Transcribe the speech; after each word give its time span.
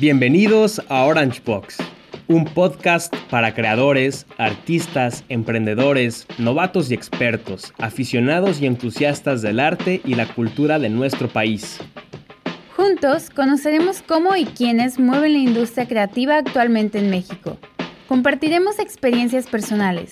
Bienvenidos 0.00 0.80
a 0.88 1.02
Orange 1.06 1.42
Box, 1.44 1.78
un 2.28 2.44
podcast 2.44 3.12
para 3.30 3.52
creadores, 3.52 4.28
artistas, 4.38 5.24
emprendedores, 5.28 6.24
novatos 6.38 6.92
y 6.92 6.94
expertos, 6.94 7.74
aficionados 7.78 8.60
y 8.60 8.66
entusiastas 8.66 9.42
del 9.42 9.58
arte 9.58 10.00
y 10.04 10.14
la 10.14 10.32
cultura 10.32 10.78
de 10.78 10.88
nuestro 10.88 11.26
país. 11.26 11.80
Juntos 12.76 13.28
conoceremos 13.30 14.02
cómo 14.02 14.36
y 14.36 14.44
quiénes 14.44 15.00
mueven 15.00 15.32
la 15.32 15.40
industria 15.40 15.88
creativa 15.88 16.36
actualmente 16.36 17.00
en 17.00 17.10
México. 17.10 17.58
Compartiremos 18.06 18.78
experiencias 18.78 19.48
personales. 19.48 20.10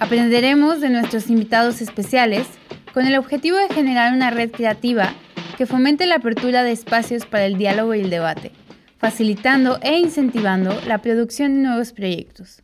Aprenderemos 0.00 0.80
de 0.80 0.90
nuestros 0.90 1.30
invitados 1.30 1.80
especiales 1.80 2.48
con 2.92 3.06
el 3.06 3.16
objetivo 3.16 3.56
de 3.56 3.72
generar 3.72 4.12
una 4.14 4.30
red 4.30 4.50
creativa 4.50 5.14
que 5.56 5.66
fomente 5.66 6.06
la 6.06 6.16
apertura 6.16 6.64
de 6.64 6.72
espacios 6.72 7.24
para 7.24 7.46
el 7.46 7.56
diálogo 7.56 7.94
y 7.94 8.00
el 8.00 8.10
debate, 8.10 8.50
facilitando 9.02 9.80
e 9.82 9.98
incentivando 9.98 10.80
la 10.86 10.98
producción 10.98 11.56
de 11.56 11.62
nuevos 11.62 11.90
proyectos. 11.90 12.62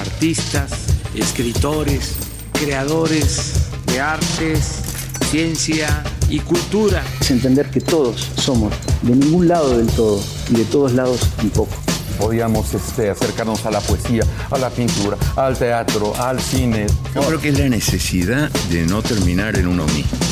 Artistas, 0.00 0.72
escritores, 1.14 2.16
creadores 2.54 3.68
de 3.84 4.00
artes, 4.00 4.80
ciencia 5.30 6.02
y 6.30 6.40
cultura. 6.40 7.04
Es 7.20 7.30
entender 7.30 7.68
que 7.68 7.82
todos 7.82 8.30
somos 8.36 8.72
de 9.02 9.14
ningún 9.14 9.46
lado 9.46 9.76
del 9.76 9.88
todo 9.88 10.24
y 10.48 10.54
de 10.54 10.64
todos 10.64 10.94
lados 10.94 11.20
un 11.42 11.50
poco 11.50 11.76
podíamos 12.18 12.72
este, 12.72 13.10
acercarnos 13.10 13.64
a 13.66 13.70
la 13.70 13.80
poesía, 13.80 14.22
a 14.50 14.56
la 14.56 14.70
pintura, 14.70 15.18
al 15.36 15.56
teatro, 15.58 16.14
al 16.16 16.40
cine. 16.40 16.86
Yo 17.14 17.20
creo 17.22 17.40
que 17.40 17.50
es 17.50 17.58
la 17.58 17.68
necesidad 17.68 18.50
de 18.70 18.86
no 18.86 19.02
terminar 19.02 19.58
en 19.58 19.66
uno 19.66 19.84
mismo. 19.86 20.29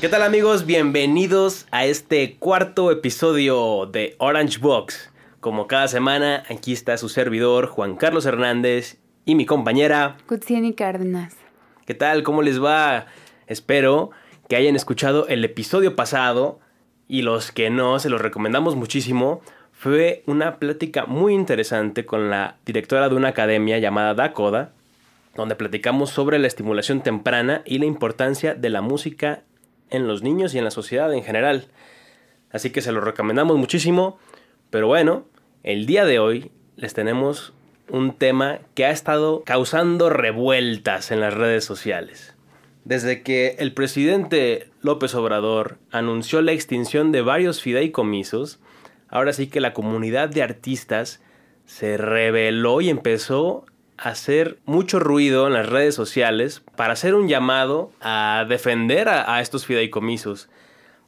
¿Qué 0.00 0.08
tal 0.08 0.22
amigos? 0.22 0.64
Bienvenidos 0.64 1.66
a 1.72 1.84
este 1.84 2.36
cuarto 2.36 2.92
episodio 2.92 3.86
de 3.86 4.14
Orange 4.18 4.60
Box. 4.60 5.10
Como 5.40 5.66
cada 5.66 5.88
semana, 5.88 6.44
aquí 6.48 6.72
está 6.72 6.96
su 6.96 7.08
servidor 7.08 7.66
Juan 7.66 7.96
Carlos 7.96 8.24
Hernández 8.24 8.98
y 9.24 9.34
mi 9.34 9.44
compañera 9.44 10.16
Kutsieni 10.28 10.72
Cárdenas. 10.72 11.34
¿Qué 11.84 11.94
tal? 11.94 12.22
¿Cómo 12.22 12.42
les 12.42 12.62
va? 12.62 13.06
Espero 13.48 14.12
que 14.48 14.54
hayan 14.54 14.76
escuchado 14.76 15.26
el 15.26 15.44
episodio 15.44 15.96
pasado 15.96 16.60
y 17.08 17.22
los 17.22 17.50
que 17.50 17.68
no, 17.68 17.98
se 17.98 18.08
los 18.08 18.20
recomendamos 18.20 18.76
muchísimo. 18.76 19.40
Fue 19.72 20.22
una 20.26 20.60
plática 20.60 21.06
muy 21.06 21.34
interesante 21.34 22.06
con 22.06 22.30
la 22.30 22.54
directora 22.64 23.08
de 23.08 23.16
una 23.16 23.30
academia 23.30 23.80
llamada 23.80 24.14
Dakoda, 24.14 24.70
donde 25.34 25.56
platicamos 25.56 26.10
sobre 26.10 26.38
la 26.38 26.46
estimulación 26.46 27.00
temprana 27.00 27.62
y 27.64 27.80
la 27.80 27.86
importancia 27.86 28.54
de 28.54 28.70
la 28.70 28.80
música 28.80 29.42
en 29.90 30.06
los 30.06 30.22
niños 30.22 30.54
y 30.54 30.58
en 30.58 30.64
la 30.64 30.70
sociedad 30.70 31.12
en 31.12 31.22
general. 31.22 31.68
Así 32.50 32.70
que 32.70 32.82
se 32.82 32.92
lo 32.92 33.00
recomendamos 33.00 33.56
muchísimo. 33.56 34.18
Pero 34.70 34.86
bueno, 34.86 35.26
el 35.62 35.86
día 35.86 36.04
de 36.04 36.18
hoy 36.18 36.50
les 36.76 36.94
tenemos 36.94 37.52
un 37.90 38.14
tema 38.14 38.60
que 38.74 38.84
ha 38.84 38.90
estado 38.90 39.42
causando 39.44 40.10
revueltas 40.10 41.10
en 41.10 41.20
las 41.20 41.34
redes 41.34 41.64
sociales. 41.64 42.34
Desde 42.84 43.22
que 43.22 43.56
el 43.58 43.72
presidente 43.72 44.70
López 44.80 45.14
Obrador 45.14 45.78
anunció 45.90 46.40
la 46.42 46.52
extinción 46.52 47.12
de 47.12 47.22
varios 47.22 47.60
fideicomisos, 47.60 48.60
ahora 49.08 49.32
sí 49.32 49.48
que 49.48 49.60
la 49.60 49.74
comunidad 49.74 50.28
de 50.28 50.42
artistas 50.42 51.22
se 51.66 51.98
rebeló 51.98 52.80
y 52.80 52.88
empezó 52.88 53.66
hacer 53.98 54.60
mucho 54.64 55.00
ruido 55.00 55.46
en 55.48 55.52
las 55.52 55.68
redes 55.68 55.94
sociales 55.94 56.62
para 56.76 56.92
hacer 56.92 57.14
un 57.14 57.28
llamado 57.28 57.92
a 58.00 58.46
defender 58.48 59.08
a, 59.08 59.40
estos 59.40 59.66
fideicomisos. 59.66 60.48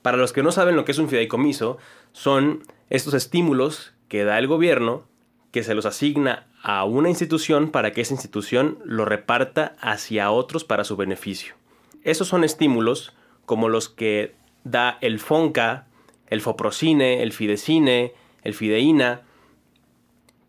Para 0.02 0.16
los 0.16 0.32
que 0.32 0.42
no 0.42 0.50
saben 0.50 0.76
lo 0.76 0.84
que 0.84 0.92
es 0.92 0.98
un 0.98 1.08
fideicomiso, 1.08 1.78
son 2.12 2.64
estos 2.90 3.14
estímulos 3.14 3.94
que 4.08 4.24
da 4.24 4.38
el 4.38 4.48
gobierno, 4.48 5.04
que 5.52 5.62
se 5.62 5.74
los 5.74 5.86
asigna 5.86 6.48
a 6.62 6.84
una 6.84 7.08
institución 7.08 7.70
para 7.70 7.92
que 7.92 8.00
esa 8.00 8.14
institución 8.14 8.78
lo 8.84 9.04
reparta 9.04 9.76
hacia 9.80 10.30
otros 10.30 10.64
para 10.64 10.84
su 10.84 10.96
beneficio. 10.96 11.54
Esos 12.02 12.28
son 12.28 12.44
estímulos 12.44 13.14
como 13.46 13.68
los 13.68 13.88
que 13.88 14.34
da 14.64 14.98
el 15.00 15.20
FONCA, 15.20 15.86
el 16.26 16.40
FOPROCINE, 16.40 17.22
el 17.22 17.32
FIDECINE, 17.32 18.14
el 18.42 18.54
FIDEINA, 18.54 19.22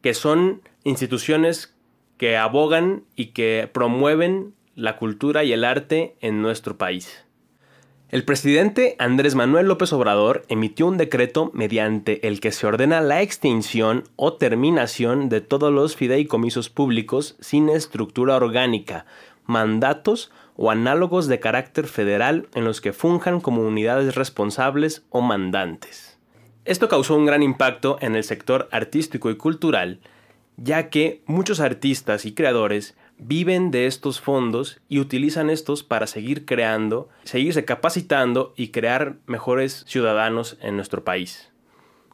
que 0.01 0.13
son 0.13 0.61
instituciones 0.83 1.75
que 2.21 2.37
abogan 2.37 3.05
y 3.15 3.31
que 3.31 3.67
promueven 3.73 4.53
la 4.75 4.97
cultura 4.97 5.43
y 5.43 5.53
el 5.53 5.63
arte 5.63 6.17
en 6.21 6.43
nuestro 6.43 6.77
país. 6.77 7.25
El 8.09 8.25
presidente 8.25 8.95
Andrés 8.99 9.33
Manuel 9.33 9.65
López 9.65 9.91
Obrador 9.91 10.45
emitió 10.47 10.85
un 10.85 10.97
decreto 10.97 11.49
mediante 11.55 12.27
el 12.27 12.39
que 12.39 12.51
se 12.51 12.67
ordena 12.67 13.01
la 13.01 13.23
extinción 13.23 14.03
o 14.17 14.33
terminación 14.33 15.29
de 15.29 15.41
todos 15.41 15.73
los 15.73 15.95
fideicomisos 15.95 16.69
públicos 16.69 17.37
sin 17.39 17.69
estructura 17.69 18.35
orgánica, 18.35 19.07
mandatos 19.47 20.31
o 20.55 20.69
análogos 20.69 21.25
de 21.25 21.39
carácter 21.39 21.87
federal 21.87 22.49
en 22.53 22.65
los 22.65 22.81
que 22.81 22.93
funjan 22.93 23.41
como 23.41 23.63
unidades 23.63 24.13
responsables 24.13 25.07
o 25.09 25.21
mandantes. 25.21 26.19
Esto 26.65 26.87
causó 26.87 27.15
un 27.15 27.25
gran 27.25 27.41
impacto 27.41 27.97
en 27.99 28.15
el 28.15 28.23
sector 28.23 28.69
artístico 28.71 29.31
y 29.31 29.37
cultural, 29.37 30.01
ya 30.63 30.89
que 30.89 31.21
muchos 31.25 31.59
artistas 31.59 32.25
y 32.25 32.33
creadores 32.33 32.95
viven 33.17 33.71
de 33.71 33.85
estos 33.85 34.19
fondos 34.19 34.79
y 34.89 34.99
utilizan 34.99 35.49
estos 35.49 35.83
para 35.83 36.07
seguir 36.07 36.45
creando, 36.45 37.09
seguirse 37.23 37.65
capacitando 37.65 38.53
y 38.55 38.69
crear 38.69 39.17
mejores 39.25 39.83
ciudadanos 39.87 40.57
en 40.61 40.75
nuestro 40.75 41.03
país. 41.03 41.51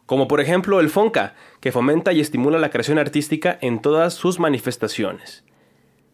Como 0.06 0.28
por 0.28 0.40
ejemplo 0.40 0.80
el 0.80 0.88
FONCA, 0.88 1.34
que 1.60 1.72
fomenta 1.72 2.12
y 2.12 2.20
estimula 2.20 2.58
la 2.58 2.70
creación 2.70 2.98
artística 2.98 3.58
en 3.60 3.82
todas 3.82 4.14
sus 4.14 4.38
manifestaciones. 4.38 5.44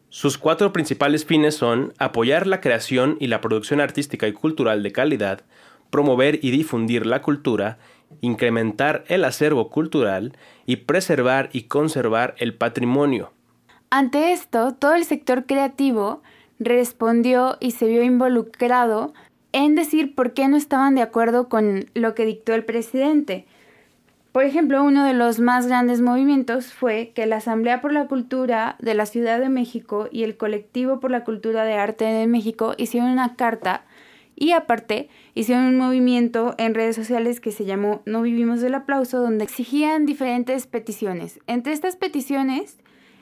Sus 0.08 0.38
cuatro 0.38 0.72
principales 0.72 1.24
fines 1.24 1.56
son 1.56 1.92
apoyar 1.98 2.46
la 2.46 2.60
creación 2.60 3.16
y 3.20 3.26
la 3.26 3.40
producción 3.40 3.80
artística 3.80 4.26
y 4.28 4.32
cultural 4.32 4.82
de 4.82 4.92
calidad, 4.92 5.42
promover 5.90 6.38
y 6.42 6.50
difundir 6.50 7.06
la 7.06 7.22
cultura 7.22 7.78
incrementar 8.20 9.04
el 9.08 9.24
acervo 9.24 9.70
cultural 9.70 10.36
y 10.66 10.76
preservar 10.76 11.50
y 11.52 11.64
conservar 11.64 12.34
el 12.38 12.54
patrimonio. 12.54 13.32
Ante 13.90 14.32
esto, 14.32 14.74
todo 14.74 14.94
el 14.94 15.04
sector 15.04 15.46
creativo 15.46 16.22
respondió 16.58 17.56
y 17.60 17.72
se 17.72 17.86
vio 17.86 18.02
involucrado 18.02 19.12
en 19.52 19.76
decir 19.76 20.14
por 20.14 20.32
qué 20.32 20.48
no 20.48 20.56
estaban 20.56 20.94
de 20.94 21.02
acuerdo 21.02 21.48
con 21.48 21.86
lo 21.94 22.14
que 22.14 22.26
dictó 22.26 22.54
el 22.54 22.64
presidente. 22.64 23.46
Por 24.32 24.42
ejemplo, 24.42 24.82
uno 24.82 25.04
de 25.04 25.14
los 25.14 25.38
más 25.38 25.68
grandes 25.68 26.00
movimientos 26.00 26.72
fue 26.72 27.12
que 27.14 27.24
la 27.26 27.36
Asamblea 27.36 27.80
por 27.80 27.92
la 27.92 28.08
Cultura 28.08 28.74
de 28.80 28.94
la 28.94 29.06
Ciudad 29.06 29.38
de 29.38 29.48
México 29.48 30.08
y 30.10 30.24
el 30.24 30.36
Colectivo 30.36 30.98
por 30.98 31.12
la 31.12 31.22
Cultura 31.22 31.62
de 31.62 31.74
Arte 31.74 32.04
de 32.04 32.26
México 32.26 32.74
hicieron 32.76 33.10
una 33.10 33.36
carta 33.36 33.84
y 34.36 34.52
aparte, 34.52 35.08
hicieron 35.34 35.64
un 35.66 35.78
movimiento 35.78 36.54
en 36.58 36.74
redes 36.74 36.96
sociales 36.96 37.40
que 37.40 37.52
se 37.52 37.64
llamó 37.64 38.02
No 38.04 38.22
Vivimos 38.22 38.60
del 38.60 38.74
Aplauso, 38.74 39.20
donde 39.20 39.44
exigían 39.44 40.06
diferentes 40.06 40.66
peticiones. 40.66 41.40
Entre 41.46 41.72
estas 41.72 41.96
peticiones 41.96 42.78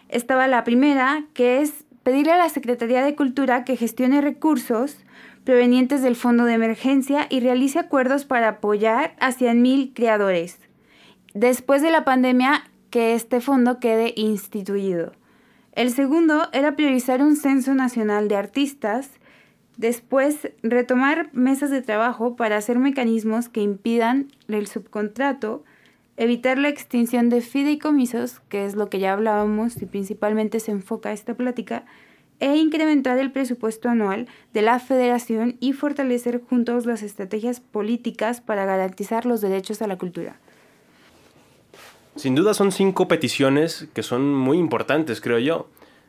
estaba 0.09 0.47
la 0.49 0.65
primera, 0.65 1.25
que 1.34 1.61
es 1.61 1.84
pedirle 2.03 2.33
a 2.33 2.39
la 2.39 2.49
Secretaría 2.49 3.05
de 3.05 3.15
Cultura 3.15 3.65
que 3.65 3.77
gestione 3.77 4.21
recursos 4.21 4.99
provenientes 5.45 6.03
del 6.03 6.17
Fondo 6.17 6.45
de 6.45 6.55
Emergencia 6.55 7.27
y 7.28 7.41
realice 7.41 7.78
acuerdos 7.78 8.25
para 8.25 8.49
apoyar 8.49 9.15
a 9.21 9.33
100.000 9.33 9.93
creadores. 9.95 10.59
Después 11.34 11.83
de 11.83 11.91
la 11.91 12.05
pandemia, 12.05 12.65
que 12.91 13.15
este 13.15 13.41
fondo 13.41 13.81
quede 13.81 14.12
instituido. 14.17 15.12
El 15.72 15.91
segundo 15.91 16.49
era 16.53 16.77
priorizar 16.77 17.22
un 17.22 17.37
censo 17.37 17.75
nacional 17.75 18.28
de 18.28 18.37
artistas 18.37 19.09
Después, 19.77 20.50
retomar 20.62 21.31
mesas 21.33 21.71
de 21.71 21.83
trabajo 21.83 22.37
para 22.37 22.56
hacer 22.56 22.78
mecanismos 22.78 23.49
que 23.49 23.62
impidan 23.62 24.28
el 24.49 24.66
subcontrato, 24.66 25.65
evitar 26.16 26.59
la 26.59 26.69
extinción 26.69 27.30
de 27.30 27.41
fideicomisos, 27.41 28.41
que 28.48 28.66
es 28.66 28.74
lo 28.77 28.89
que 28.89 28.98
ya 28.98 29.13
hablábamos 29.13 29.80
y 29.80 29.86
principalmente 29.86 30.60
se 30.60 30.72
enfoca 30.72 31.13
esta 31.13 31.34
plática, 31.34 31.84
e 32.39 32.57
incrementar 32.57 33.19
el 33.19 33.30
presupuesto 33.30 33.89
anual 33.89 34.27
de 34.53 34.63
la 34.63 34.80
federación 34.80 35.57
y 35.60 35.72
fortalecer 35.72 36.42
juntos 36.42 36.86
las 36.86 37.03
estrategias 37.03 37.60
políticas 37.60 38.41
para 38.41 38.66
garantizar 38.66 39.27
los 39.27 39.41
derechos 39.41 39.80
a 39.80 39.86
la 39.86 39.97
cultura. 39.97 40.36
Sin 42.16 42.34
duda 42.34 42.53
son 42.53 42.72
cinco 42.72 43.09
peticiones 43.09 43.86
que 43.95 44.03
son 44.03 44.34
muy 44.34 44.59
importantes, 44.59 45.21
creo 45.21 45.39
yo. 45.39 45.69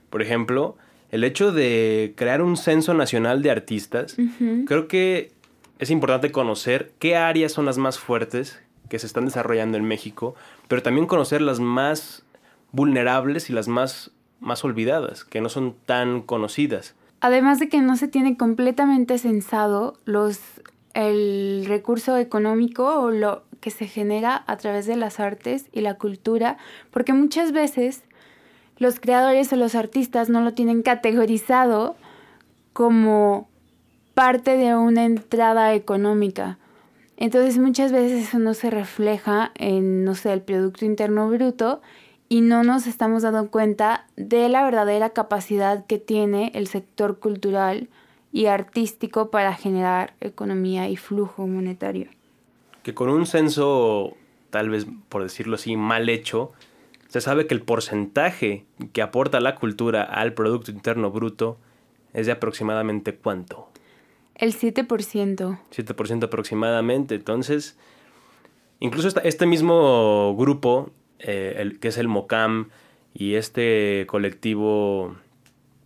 Por 0.10 0.22
ejemplo, 0.22 0.76
el 1.14 1.24
hecho 1.24 1.52
de 1.52 2.16
crear 2.18 2.42
un 2.42 2.58
censo 2.58 2.96
nacional 2.96 3.44
de 3.44 3.52
artistas, 3.52 4.18
creo 4.66 4.88
que 4.88 5.32
es 5.78 5.92
importante 5.92 6.32
conocer 6.32 6.92
qué 6.98 7.16
áreas 7.16 7.52
son 7.52 7.66
las 7.66 7.78
más 7.78 8.00
fuertes 8.00 8.60
que 8.90 8.98
se 8.98 9.06
están 9.06 9.26
desarrollando 9.26 9.78
en 9.78 9.84
México, 9.84 10.34
pero 10.68 10.82
también 10.82 11.06
conocer 11.06 11.44
las 11.44 11.60
más 11.60 12.24
vulnerables 12.72 13.52
y 13.52 13.54
las 13.54 13.68
más, 13.68 14.10
más 14.40 14.64
olvidadas, 14.64 15.24
que 15.24 15.40
no 15.40 15.50
son 15.50 15.76
tan 15.86 16.24
conocidas. 16.24 16.96
Además 17.22 17.60
de 17.60 17.70
que 17.70 17.80
no 17.80 17.96
se 17.96 18.08
tiene 18.08 18.36
completamente 18.36 19.20
censado 19.20 20.00
los 20.06 20.40
el 20.96 21.66
recurso 21.68 22.18
económico 22.18 23.00
o 23.00 23.12
lo 23.12 23.44
que 23.60 23.70
se 23.70 23.86
genera 23.86 24.44
a 24.48 24.58
través 24.58 24.88
de 24.88 24.96
las 24.96 25.20
artes 25.20 25.68
y 25.72 25.82
la 25.82 25.94
cultura, 25.94 26.58
porque 26.90 27.14
muchas 27.14 27.52
veces 27.52 28.04
los 28.78 29.00
creadores 29.00 29.52
o 29.54 29.56
los 29.56 29.76
artistas 29.76 30.30
no 30.30 30.42
lo 30.42 30.54
tienen 30.54 30.82
categorizado 30.82 31.96
como 32.74 33.48
parte 34.14 34.58
de 34.58 34.76
una 34.76 35.06
entrada 35.06 35.74
económica. 35.74 36.58
Entonces 37.18 37.58
muchas 37.58 37.92
veces 37.92 38.28
eso 38.28 38.40
no 38.40 38.54
se 38.54 38.70
refleja 38.70 39.52
en, 39.56 40.04
no 40.04 40.16
sé, 40.16 40.34
el 40.34 40.42
Producto 40.42 40.86
Interno 40.86 41.30
Bruto 41.30 41.82
y 42.28 42.42
no 42.42 42.64
nos 42.64 42.88
estamos 42.88 43.22
dando 43.22 43.50
cuenta 43.50 44.08
de 44.16 44.50
la 44.50 44.64
verdadera 44.64 45.12
capacidad 45.12 45.86
que 45.86 46.00
tiene 46.00 46.52
el 46.56 46.68
sector 46.68 47.20
cultural 47.20 47.90
y 48.32 48.48
artístico 48.48 49.30
para 49.30 49.54
generar 49.54 50.16
economía 50.20 50.90
y 50.90 50.98
flujo 50.98 51.46
monetario. 51.46 52.10
Que 52.82 52.96
con 52.96 53.10
un 53.10 53.28
censo, 53.28 54.16
tal 54.50 54.70
vez 54.70 54.88
por 55.10 55.22
decirlo 55.22 55.56
así, 55.56 55.78
mal 55.78 56.10
hecho, 56.10 56.52
se 57.14 57.22
sabe 57.22 57.46
que 57.46 57.54
el 57.54 57.62
porcentaje 57.62 58.66
que 58.92 59.04
aporta 59.04 59.40
la 59.40 59.54
cultura 59.54 60.02
al 60.02 60.34
Producto 60.34 60.72
Interno 60.72 61.12
Bruto 61.12 61.60
es 62.12 62.26
de 62.26 62.32
aproximadamente 62.32 63.14
cuánto? 63.14 63.70
El 64.34 64.56
7%. 64.56 65.60
7% 65.70 66.24
aproximadamente. 66.24 67.14
Entonces, 67.14 67.78
incluso 68.80 69.10
este 69.24 69.46
mismo 69.46 70.36
grupo, 70.36 70.90
eh, 71.20 71.58
el, 71.58 71.80
que 71.80 71.90
es 71.90 72.00
el 72.00 72.08
MOCAM, 72.08 72.70
y 73.14 73.36
este 73.36 74.08
colectivo... 74.08 75.16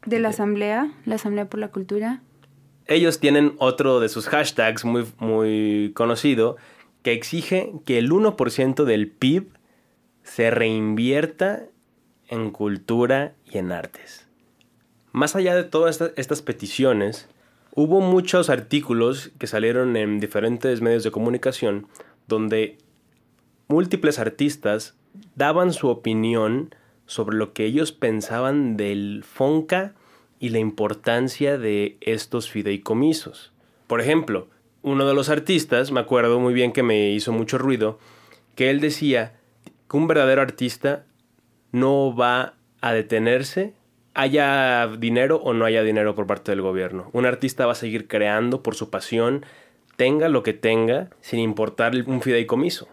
De 0.05 0.19
la 0.19 0.29
Asamblea, 0.29 0.93
la 1.03 1.15
Asamblea 1.15 1.49
por 1.49 1.59
la 1.59 1.71
Cultura. 1.71 2.21
Ellos 2.85 3.19
tienen 3.19 3.55
otro 3.57 3.99
de 3.99 4.07
sus 4.07 4.29
hashtags 4.29 4.85
muy, 4.85 5.05
muy 5.19 5.91
conocido, 5.93 6.55
que 7.01 7.11
exige 7.11 7.73
que 7.83 7.97
el 7.97 8.11
1% 8.11 8.85
del 8.85 9.09
PIB 9.09 9.56
se 10.27 10.51
reinvierta 10.51 11.63
en 12.27 12.51
cultura 12.51 13.33
y 13.49 13.57
en 13.57 13.71
artes. 13.71 14.27
Más 15.13 15.35
allá 15.35 15.55
de 15.55 15.63
todas 15.63 16.01
estas 16.17 16.41
peticiones, 16.41 17.29
hubo 17.73 18.01
muchos 18.01 18.49
artículos 18.49 19.31
que 19.39 19.47
salieron 19.47 19.95
en 19.95 20.19
diferentes 20.19 20.81
medios 20.81 21.03
de 21.03 21.11
comunicación 21.11 21.87
donde 22.27 22.77
múltiples 23.69 24.19
artistas 24.19 24.95
daban 25.35 25.71
su 25.71 25.87
opinión 25.87 26.75
sobre 27.05 27.37
lo 27.37 27.53
que 27.53 27.63
ellos 27.63 27.93
pensaban 27.93 28.75
del 28.75 29.23
FONCA 29.23 29.95
y 30.39 30.49
la 30.49 30.59
importancia 30.59 31.57
de 31.57 31.97
estos 32.01 32.49
fideicomisos. 32.51 33.53
Por 33.87 34.01
ejemplo, 34.01 34.49
uno 34.81 35.07
de 35.07 35.13
los 35.13 35.29
artistas, 35.29 35.91
me 35.91 36.01
acuerdo 36.01 36.39
muy 36.39 36.53
bien 36.53 36.73
que 36.73 36.83
me 36.83 37.11
hizo 37.11 37.31
mucho 37.31 37.57
ruido, 37.57 37.97
que 38.55 38.69
él 38.69 38.81
decía 38.81 39.36
que 39.89 39.97
un 39.97 40.07
verdadero 40.07 40.41
artista 40.41 41.05
no 41.71 42.15
va 42.15 42.53
a 42.81 42.93
detenerse 42.93 43.73
haya 44.17 44.87
dinero 44.97 45.37
o 45.37 45.53
no 45.53 45.65
haya 45.65 45.83
dinero 45.83 46.15
por 46.15 46.25
parte 46.25 46.51
del 46.51 46.61
gobierno. 46.61 47.09
Un 47.13 47.27
artista 47.27 47.67
va 47.67 47.73
a 47.73 47.75
seguir 47.75 48.07
creando 48.07 48.63
por 48.63 48.73
su 48.73 48.89
pasión, 48.89 49.45
tenga 49.95 50.27
lo 50.27 50.41
que 50.41 50.53
tenga, 50.53 51.09
sin 51.21 51.39
importar 51.39 51.93
un 52.07 52.21
fideicomiso. 52.21 52.87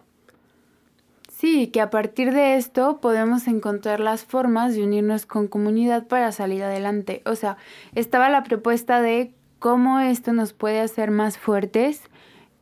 Sí, 1.32 1.68
que 1.68 1.80
a 1.80 1.90
partir 1.90 2.32
de 2.32 2.56
esto 2.56 3.00
podemos 3.00 3.48
encontrar 3.48 4.00
las 4.00 4.24
formas 4.24 4.74
de 4.74 4.82
unirnos 4.82 5.24
con 5.24 5.48
comunidad 5.48 6.06
para 6.06 6.30
salir 6.30 6.62
adelante. 6.62 7.22
O 7.24 7.34
sea, 7.36 7.56
estaba 7.94 8.28
la 8.28 8.42
propuesta 8.44 9.00
de 9.00 9.32
cómo 9.58 10.00
esto 10.00 10.34
nos 10.34 10.52
puede 10.52 10.80
hacer 10.80 11.10
más 11.10 11.38
fuertes 11.38 12.02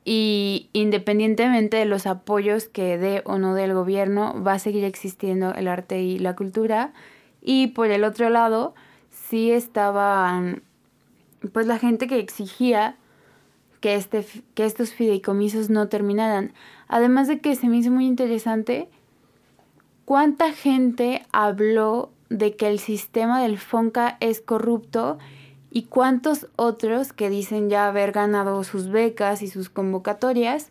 y 0.04 0.68
independientemente 0.72 1.76
de 1.76 1.84
los 1.84 2.06
apoyos 2.06 2.68
que 2.68 2.98
dé 2.98 3.22
o 3.24 3.38
no 3.38 3.54
del 3.54 3.74
gobierno, 3.74 4.42
va 4.42 4.54
a 4.54 4.58
seguir 4.58 4.84
existiendo 4.84 5.54
el 5.54 5.68
arte 5.68 6.02
y 6.02 6.18
la 6.18 6.34
cultura. 6.34 6.92
Y 7.40 7.68
por 7.68 7.90
el 7.90 8.04
otro 8.04 8.28
lado, 8.30 8.74
sí 9.10 9.50
estaban 9.50 10.62
pues 11.52 11.66
la 11.66 11.78
gente 11.78 12.06
que 12.06 12.18
exigía 12.18 12.96
que, 13.80 13.96
este, 13.96 14.24
que 14.54 14.64
estos 14.64 14.92
fideicomisos 14.92 15.70
no 15.70 15.88
terminaran. 15.88 16.52
Además 16.88 17.28
de 17.28 17.40
que 17.40 17.56
se 17.56 17.68
me 17.68 17.78
hizo 17.78 17.90
muy 17.90 18.06
interesante 18.06 18.88
cuánta 20.04 20.52
gente 20.52 21.26
habló 21.32 22.10
de 22.28 22.56
que 22.56 22.68
el 22.68 22.78
sistema 22.78 23.42
del 23.42 23.58
FONCA 23.58 24.16
es 24.20 24.40
corrupto 24.40 25.18
y 25.72 25.84
cuántos 25.84 26.48
otros 26.56 27.12
que 27.14 27.30
dicen 27.30 27.70
ya 27.70 27.88
haber 27.88 28.12
ganado 28.12 28.62
sus 28.62 28.88
becas 28.90 29.42
y 29.42 29.48
sus 29.48 29.70
convocatorias, 29.70 30.70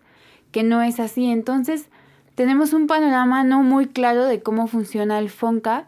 que 0.52 0.64
no 0.64 0.84
es 0.84 1.00
así. 1.00 1.26
Entonces, 1.26 1.88
tenemos 2.36 2.74
un 2.74 2.86
panorama 2.86 3.44
no 3.44 3.64
muy 3.64 3.88
claro 3.88 4.26
de 4.26 4.44
cómo 4.44 4.68
funciona 4.68 5.18
el 5.18 5.30
FONCA 5.30 5.88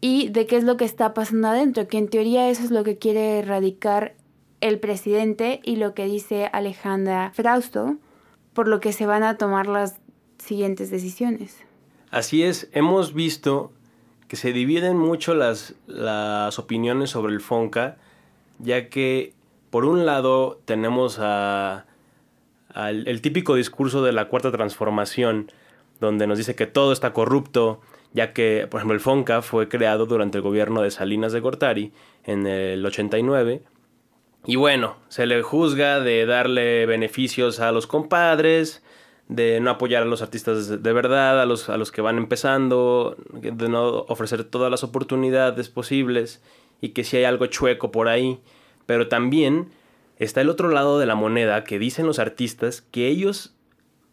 y 0.00 0.30
de 0.30 0.46
qué 0.46 0.56
es 0.56 0.64
lo 0.64 0.76
que 0.76 0.84
está 0.84 1.14
pasando 1.14 1.48
adentro, 1.48 1.86
que 1.86 1.98
en 1.98 2.08
teoría 2.08 2.48
eso 2.48 2.64
es 2.64 2.72
lo 2.72 2.82
que 2.82 2.98
quiere 2.98 3.38
erradicar 3.38 4.14
el 4.60 4.80
presidente 4.80 5.60
y 5.62 5.76
lo 5.76 5.94
que 5.94 6.06
dice 6.06 6.50
Alejandra 6.52 7.30
Frausto, 7.32 7.96
por 8.52 8.66
lo 8.66 8.80
que 8.80 8.92
se 8.92 9.06
van 9.06 9.22
a 9.22 9.36
tomar 9.36 9.68
las 9.68 10.00
siguientes 10.38 10.90
decisiones. 10.90 11.56
Así 12.10 12.42
es, 12.42 12.68
hemos 12.72 13.14
visto 13.14 13.72
que 14.26 14.36
se 14.36 14.52
dividen 14.52 14.96
mucho 14.96 15.34
las, 15.34 15.74
las 15.86 16.58
opiniones 16.58 17.10
sobre 17.10 17.32
el 17.32 17.40
FONCA, 17.40 17.96
ya 18.62 18.88
que 18.88 19.34
por 19.70 19.84
un 19.84 20.04
lado 20.04 20.60
tenemos 20.64 21.18
a, 21.20 21.86
el 22.74 23.20
típico 23.20 23.54
discurso 23.54 24.02
de 24.02 24.12
la 24.12 24.26
cuarta 24.26 24.50
transformación, 24.50 25.50
donde 26.00 26.26
nos 26.26 26.38
dice 26.38 26.54
que 26.54 26.66
todo 26.66 26.92
está 26.92 27.12
corrupto, 27.12 27.80
ya 28.12 28.32
que, 28.32 28.66
por 28.68 28.78
ejemplo, 28.78 28.94
el 28.94 29.00
FONCA 29.00 29.42
fue 29.42 29.68
creado 29.68 30.06
durante 30.06 30.38
el 30.38 30.42
gobierno 30.42 30.82
de 30.82 30.90
Salinas 30.90 31.32
de 31.32 31.40
Gortari 31.40 31.92
en 32.24 32.46
el 32.46 32.84
89. 32.84 33.62
Y 34.46 34.56
bueno, 34.56 34.96
se 35.08 35.26
le 35.26 35.42
juzga 35.42 36.00
de 36.00 36.26
darle 36.26 36.86
beneficios 36.86 37.60
a 37.60 37.72
los 37.72 37.86
compadres, 37.86 38.82
de 39.28 39.60
no 39.60 39.70
apoyar 39.70 40.02
a 40.02 40.06
los 40.06 40.22
artistas 40.22 40.82
de 40.82 40.92
verdad, 40.92 41.40
a 41.40 41.46
los, 41.46 41.68
a 41.68 41.76
los 41.76 41.92
que 41.92 42.00
van 42.00 42.16
empezando, 42.16 43.16
de 43.32 43.68
no 43.68 44.00
ofrecer 44.08 44.42
todas 44.42 44.70
las 44.70 44.82
oportunidades 44.82 45.68
posibles 45.68 46.42
y 46.80 46.90
que 46.90 47.04
si 47.04 47.16
hay 47.16 47.24
algo 47.24 47.46
chueco 47.46 47.90
por 47.90 48.08
ahí. 48.08 48.40
Pero 48.86 49.08
también 49.08 49.70
está 50.18 50.40
el 50.40 50.50
otro 50.50 50.68
lado 50.68 50.98
de 50.98 51.06
la 51.06 51.14
moneda 51.14 51.64
que 51.64 51.78
dicen 51.78 52.06
los 52.06 52.18
artistas 52.18 52.82
que 52.82 53.08
ellos, 53.08 53.54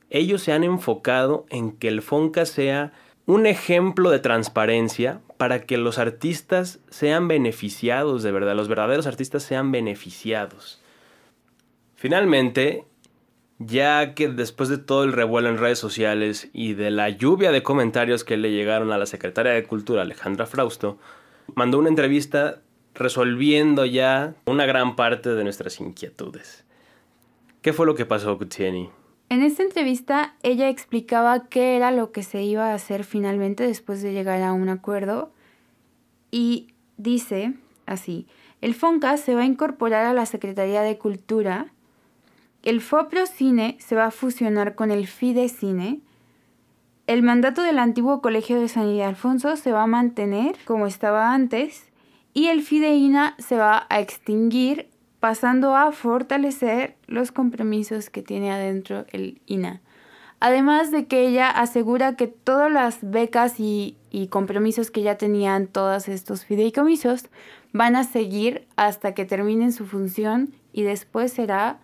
ellos 0.09 0.41
se 0.41 0.53
han 0.53 0.63
enfocado 0.63 1.45
en 1.49 1.71
que 1.71 1.87
el 1.87 2.01
Fonca 2.01 2.45
sea 2.45 2.93
un 3.25 3.45
ejemplo 3.45 4.09
de 4.09 4.19
transparencia 4.19 5.19
para 5.35 5.61
que 5.63 5.77
los 5.77 5.99
artistas 5.99 6.79
sean 6.89 7.27
beneficiados 7.27 8.23
de 8.23 8.31
verdad, 8.31 8.55
los 8.55 8.69
verdaderos 8.69 9.05
artistas 9.05 9.43
sean 9.43 9.71
beneficiados. 9.71 10.81
Finalmente, 11.95 12.85
ya 13.59 14.13
que 14.13 14.29
después 14.29 14.69
de 14.69 14.77
todo 14.77 15.03
el 15.03 15.13
revuelo 15.13 15.49
en 15.49 15.57
redes 15.57 15.79
sociales 15.79 16.49
y 16.53 16.73
de 16.73 16.91
la 16.91 17.09
lluvia 17.09 17.51
de 17.51 17.63
comentarios 17.63 18.23
que 18.23 18.37
le 18.37 18.51
llegaron 18.51 18.91
a 18.91 18.97
la 18.97 19.05
secretaria 19.07 19.51
de 19.51 19.63
Cultura, 19.63 20.03
Alejandra 20.03 20.45
Frausto, 20.45 20.97
mandó 21.55 21.79
una 21.79 21.89
entrevista 21.89 22.61
resolviendo 22.97 23.85
ya 23.85 24.33
una 24.45 24.65
gran 24.65 24.95
parte 24.95 25.29
de 25.29 25.43
nuestras 25.43 25.79
inquietudes. 25.79 26.65
¿Qué 27.61 27.71
fue 27.71 27.85
lo 27.85 27.95
que 27.95 28.05
pasó, 28.05 28.37
Kutieni? 28.37 28.89
En 29.29 29.43
esta 29.43 29.61
entrevista 29.61 30.35
ella 30.41 30.69
explicaba 30.69 31.47
qué 31.47 31.75
era 31.75 31.91
lo 31.91 32.11
que 32.11 32.23
se 32.23 32.41
iba 32.43 32.71
a 32.71 32.73
hacer 32.73 33.03
finalmente 33.03 33.65
después 33.65 34.01
de 34.01 34.13
llegar 34.13 34.41
a 34.41 34.53
un 34.53 34.69
acuerdo 34.69 35.31
y 36.31 36.67
dice 36.97 37.53
así, 37.85 38.25
el 38.61 38.73
FONCA 38.73 39.17
se 39.17 39.35
va 39.35 39.41
a 39.41 39.45
incorporar 39.45 40.05
a 40.05 40.13
la 40.13 40.25
Secretaría 40.25 40.81
de 40.81 40.97
Cultura, 40.97 41.67
el 42.63 42.81
FOPROCINE 42.81 43.77
se 43.79 43.95
va 43.95 44.05
a 44.05 44.11
fusionar 44.11 44.75
con 44.75 44.91
el 44.91 45.07
FIDECINE, 45.07 46.01
el 47.05 47.23
mandato 47.23 47.61
del 47.61 47.79
antiguo 47.79 48.21
Colegio 48.21 48.59
de 48.59 48.67
San 48.67 48.87
Ildefonso 48.87 49.55
se 49.55 49.71
va 49.71 49.83
a 49.83 49.87
mantener 49.87 50.57
como 50.65 50.87
estaba 50.87 51.33
antes 51.33 51.87
y 52.37 52.49
el 52.49 52.61
FIDEINA 52.61 53.33
se 53.39 53.57
va 53.57 53.87
a 53.89 53.99
extinguir 53.99 54.89
pasando 55.19 55.75
a 55.75 55.91
fortalecer 55.91 56.95
los 57.07 57.31
compromisos 57.31 58.11
que 58.11 58.21
tiene 58.21 58.51
adentro 58.51 59.07
el 59.11 59.41
INA. 59.47 59.81
Además 60.39 60.91
de 60.91 61.07
que 61.07 61.27
ella 61.27 61.49
asegura 61.49 62.15
que 62.15 62.27
todas 62.27 62.71
las 62.71 62.99
becas 63.01 63.55
y, 63.57 63.97
compromisos 64.29 64.91
que 64.91 65.01
ya 65.01 65.17
tenían 65.17 65.65
todos 65.65 66.07
estos 66.07 66.45
fideicomisos 66.45 67.25
van 67.73 67.95
a 67.95 68.03
seguir 68.03 68.67
hasta 68.75 69.15
que 69.15 69.25
terminen 69.25 69.73
su 69.73 69.87
función 69.87 70.53
y 70.73 70.83
después 70.83 71.33
será 71.33 71.79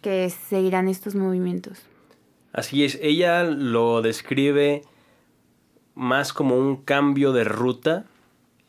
que 0.00 0.30
seguirán 0.30 0.88
estos 0.88 1.14
movimientos. 1.14 1.82
Así 2.54 2.84
es, 2.84 2.98
ella 3.02 3.42
lo 3.42 4.00
describe 4.00 4.80
más 5.94 6.32
como 6.32 6.56
un 6.56 6.76
cambio 6.76 7.34
de 7.34 7.44
ruta 7.44 8.06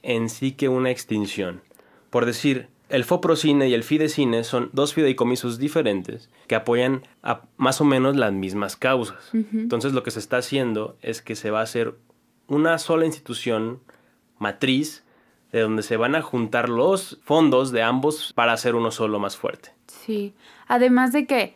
en 0.03 0.29
sí 0.29 0.53
que 0.53 0.70
una 0.70 0.91
extinción. 0.91 1.62
Por 2.10 2.25
decir, 2.25 2.67
El 2.89 3.03
Foprocine 3.03 3.70
y 3.70 3.74
el 3.74 3.84
Fidecine 3.84 4.43
son 4.43 4.70
dos 4.74 4.93
fideicomisos 4.93 5.58
diferentes 5.58 6.29
que 6.48 6.55
apoyan 6.55 7.03
a 7.24 7.41
más 7.58 7.79
o 7.81 7.86
menos 7.86 8.17
las 8.17 8.34
mismas 8.34 8.75
causas. 8.75 9.31
Entonces 9.34 9.93
lo 9.93 10.03
que 10.03 10.12
se 10.12 10.20
está 10.20 10.38
haciendo 10.38 10.98
es 11.01 11.22
que 11.22 11.36
se 11.36 11.51
va 11.51 11.60
a 11.60 11.63
hacer 11.63 11.96
una 12.48 12.77
sola 12.77 13.05
institución 13.05 13.79
matriz 14.39 15.05
de 15.51 15.62
donde 15.62 15.84
se 15.84 15.98
van 15.98 16.15
a 16.15 16.22
juntar 16.22 16.70
los 16.70 17.20
fondos 17.24 17.72
de 17.72 17.84
ambos 17.84 18.34
para 18.34 18.53
hacer 18.53 18.75
uno 18.75 18.91
solo 18.91 19.20
más 19.20 19.38
fuerte. 19.38 19.74
Sí, 19.88 20.34
además 20.67 21.12
de 21.12 21.25
que 21.25 21.55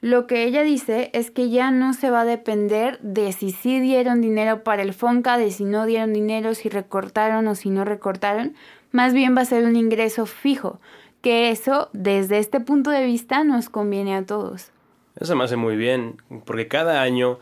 lo 0.00 0.26
que 0.26 0.44
ella 0.44 0.62
dice 0.62 1.10
es 1.14 1.30
que 1.30 1.48
ya 1.48 1.70
no 1.70 1.94
se 1.94 2.10
va 2.10 2.20
a 2.22 2.24
depender 2.24 2.98
de 3.00 3.32
si 3.32 3.50
sí 3.50 3.80
dieron 3.80 4.20
dinero 4.20 4.62
para 4.62 4.82
el 4.82 4.92
FONCA, 4.92 5.38
de 5.38 5.50
si 5.50 5.64
no 5.64 5.86
dieron 5.86 6.12
dinero, 6.12 6.54
si 6.54 6.68
recortaron 6.68 7.48
o 7.48 7.54
si 7.54 7.70
no 7.70 7.84
recortaron, 7.84 8.54
más 8.92 9.14
bien 9.14 9.36
va 9.36 9.42
a 9.42 9.46
ser 9.46 9.64
un 9.64 9.76
ingreso 9.76 10.26
fijo, 10.26 10.80
que 11.22 11.50
eso 11.50 11.88
desde 11.92 12.38
este 12.38 12.60
punto 12.60 12.90
de 12.90 13.04
vista 13.04 13.42
nos 13.42 13.68
conviene 13.68 14.14
a 14.14 14.24
todos. 14.24 14.70
Eso 15.18 15.34
me 15.34 15.44
hace 15.44 15.56
muy 15.56 15.76
bien, 15.76 16.22
porque 16.44 16.68
cada 16.68 17.00
año 17.00 17.38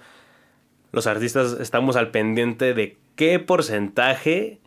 los 0.93 1.09
artistas 1.09 1.57
estamos 1.61 1.97
al 1.97 2.13
pendiente 2.13 2.73
de 2.73 2.97
qué 3.17 3.41
porcentaje 3.41 4.61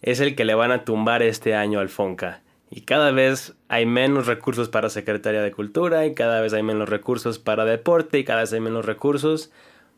es 0.00 0.20
el 0.20 0.34
que 0.34 0.46
le 0.46 0.54
van 0.54 0.72
a 0.72 0.84
tumbar 0.84 1.22
este 1.22 1.54
año 1.54 1.80
al 1.80 1.90
FONCA. 1.90 2.40
Y 2.70 2.82
cada 2.82 3.10
vez 3.10 3.54
hay 3.68 3.84
menos 3.84 4.26
recursos 4.26 4.68
para 4.68 4.90
Secretaría 4.90 5.42
de 5.42 5.50
Cultura 5.50 6.06
y 6.06 6.14
cada 6.14 6.40
vez 6.40 6.52
hay 6.52 6.62
menos 6.62 6.88
recursos 6.88 7.40
para 7.40 7.64
deporte 7.64 8.18
y 8.18 8.24
cada 8.24 8.40
vez 8.40 8.52
hay 8.52 8.60
menos 8.60 8.84
recursos 8.84 9.50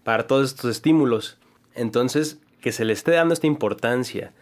para 0.05 0.27
todos 0.27 0.51
estos 0.51 0.71
estímulos. 0.71 1.39
Entonces, 1.75 2.41
que 2.63 2.73
se 2.73 2.87
le 2.87 2.95
esté 2.95 3.11
dando 3.11 3.35
esta 3.35 3.47
importancia 3.47 4.33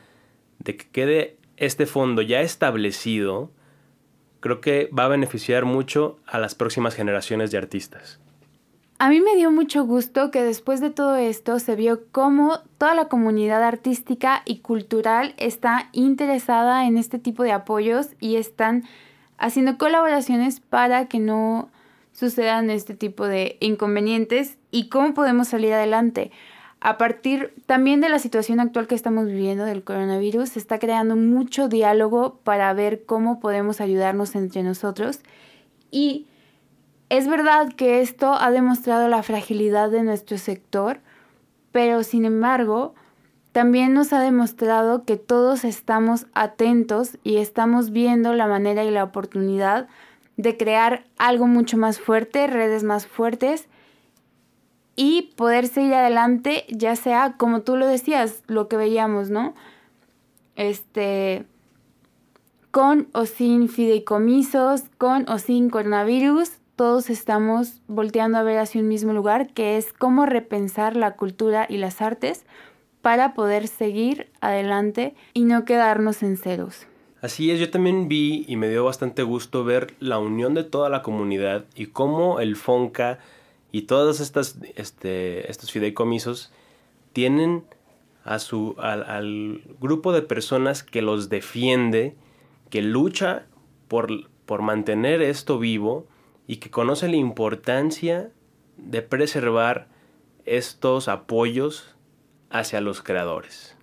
de 0.61 0.77
que 0.77 0.89
quede 0.89 1.37
este 1.57 1.87
fondo 1.87 2.23
ya 2.23 2.41
establecido, 2.41 3.51
creo 4.39 4.61
que 4.61 4.89
va 4.97 5.07
a 5.07 5.09
beneficiar 5.09 5.65
mucho 5.65 6.19
a 6.25 6.39
las 6.39 6.55
próximas 6.55 6.95
generaciones 6.95 7.51
de 7.51 7.59
artistas. 7.59 8.21
A 9.03 9.09
mí 9.09 9.23
me 9.23 9.35
dio 9.35 9.51
mucho 9.51 9.87
gusto 9.87 10.31
que 10.31 10.43
después 10.43 10.83
de 10.83 10.91
todo 10.91 11.17
esto 11.17 11.59
se 11.59 11.75
vio 11.75 12.03
cómo 12.13 12.59
toda 12.77 12.95
la 12.95 13.09
comunidad 13.09 13.63
artística 13.63 14.43
y 14.45 14.59
cultural 14.59 15.33
está 15.39 15.89
interesada 15.93 16.87
en 16.87 16.99
este 16.99 17.19
tipo 17.19 17.43
de 17.43 17.53
apoyos 17.53 18.09
y 18.21 18.37
están 18.37 18.85
haciendo 19.39 19.79
colaboraciones 19.79 20.61
para 20.61 21.09
que 21.09 21.19
no 21.19 21.71
sucedan 22.13 22.69
este 22.69 22.95
tipo 22.95 23.27
de 23.27 23.57
inconvenientes 23.61 24.59
y 24.71 24.91
cómo 24.91 25.15
podemos 25.15 25.49
salir 25.49 25.73
adelante. 25.73 26.31
A 26.81 26.99
partir 26.99 27.55
también 27.65 28.03
de 28.03 28.11
la 28.11 28.19
situación 28.19 28.61
actual 28.61 28.87
que 28.87 28.97
estamos 28.97 29.25
viviendo 29.29 29.65
del 29.65 29.83
coronavirus, 29.83 30.51
se 30.51 30.59
está 30.59 30.79
creando 30.79 31.17
mucho 31.17 31.69
diálogo 31.69 32.39
para 32.45 32.71
ver 32.75 33.07
cómo 33.07 33.41
podemos 33.41 33.81
ayudarnos 33.81 34.35
entre 34.35 34.63
nosotros 34.63 35.21
y 35.91 36.27
es 37.11 37.27
verdad 37.27 37.73
que 37.75 38.01
esto 38.01 38.35
ha 38.35 38.51
demostrado 38.51 39.09
la 39.09 39.23
fragilidad 39.23 39.91
de 39.91 40.05
nuestro 40.05 40.39
sector, 40.39 41.01
pero 41.73 42.05
sin 42.05 42.25
embargo, 42.25 42.95
también 43.53 43.95
nos 43.95 44.13
ha 44.13 44.21
demostrado 44.21 45.05
que 45.05 45.17
todos 45.17 45.65
estamos 45.65 46.27
atentos 46.35 47.19
y 47.25 47.39
estamos 47.39 47.91
viendo 47.91 48.33
la 48.35 48.47
manera 48.47 48.85
y 48.85 48.91
la 48.91 49.03
oportunidad 49.03 49.89
de 50.37 50.57
crear 50.57 51.05
algo 51.19 51.49
mucho 51.49 51.77
más 51.77 51.99
fuerte, 51.99 52.47
redes 52.47 52.85
más 52.85 53.09
fuertes 53.09 53.69
y 54.95 55.33
poder 55.35 55.67
seguir 55.67 55.95
adelante, 55.95 56.65
ya 56.69 56.95
sea 56.95 57.35
como 57.37 57.63
tú 57.63 57.77
lo 57.77 57.89
decías, 57.89 58.45
lo 58.47 58.69
que 58.69 58.77
veíamos, 58.77 59.31
¿no? 59.31 59.55
Este 60.55 61.45
con 62.71 63.09
o 63.15 63.27
sin 63.27 63.69
fideicomisos, 63.69 64.85
con 64.97 65.29
o 65.29 65.39
sin 65.39 65.71
coronavirus, 65.71 66.60
todos 66.81 67.11
estamos 67.11 67.83
volteando 67.89 68.39
a 68.39 68.43
ver 68.43 68.57
hacia 68.57 68.81
un 68.81 68.89
mismo 68.89 69.13
lugar, 69.13 69.53
que 69.53 69.77
es 69.77 69.93
cómo 69.93 70.25
repensar 70.25 70.97
la 70.97 71.15
cultura 71.15 71.67
y 71.69 71.77
las 71.77 72.01
artes 72.01 72.47
para 73.03 73.35
poder 73.35 73.69
seguir 73.69 74.31
adelante 74.41 75.15
y 75.35 75.45
no 75.45 75.67
quedarnos 75.67 76.23
en 76.23 76.39
ceros. 76.39 76.87
Así 77.21 77.51
es, 77.51 77.61
yo 77.61 77.69
también 77.69 78.09
vi 78.09 78.47
y 78.49 78.57
me 78.57 78.71
dio 78.71 78.83
bastante 78.83 79.23
gusto 79.25 79.63
ver 79.63 79.93
la 80.01 80.19
unión 80.19 80.55
de 80.55 80.65
toda 80.65 80.89
la 80.89 81.03
comunidad 81.03 81.67
y 81.75 81.89
cómo 81.89 82.41
el 82.41 82.57
FONCA 82.57 83.19
y 83.73 83.83
todos 83.83 84.21
estas, 84.21 84.57
este, 84.75 85.51
estos 85.51 85.73
fideicomisos 85.73 86.51
tienen 87.13 87.63
a 88.25 88.39
su, 88.39 88.75
al, 88.79 89.03
al, 89.03 89.61
grupo 89.83 90.15
de 90.15 90.23
personas 90.23 90.83
que 90.83 91.03
los 91.03 91.29
defiende, 91.29 92.17
que 92.71 92.81
lucha 92.81 93.45
por, 93.87 94.31
por 94.47 94.63
mantener 94.63 95.21
esto 95.21 95.59
vivo 95.59 96.07
y 96.51 96.57
que 96.57 96.69
conoce 96.69 97.09
la 97.09 97.15
importancia 97.15 98.33
de 98.77 99.03
preservar 99.03 99.87
estos 100.47 101.07
apoyos 101.07 101.95
hacia 102.51 102.81
los 102.81 103.03
creadores. 103.03 103.77